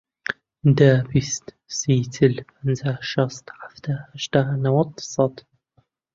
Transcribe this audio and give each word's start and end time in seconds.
دە، 0.77 0.91
بیست، 1.09 1.45
سی، 1.77 1.95
چل، 2.13 2.33
پەنجا، 2.49 2.93
شەست، 3.11 3.45
حەفتا، 3.59 3.93
هەشتا، 4.09 4.41
نەوەت، 4.63 4.93
سەد. 5.11 5.35